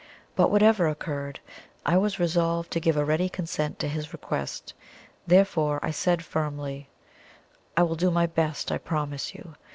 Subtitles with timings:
[0.35, 1.39] But whatever occurred
[1.85, 4.73] I was resolved to give a ready consent to his request,
[5.27, 6.89] therefore I said firmly:
[7.77, 9.53] "I will do my best, I promise you.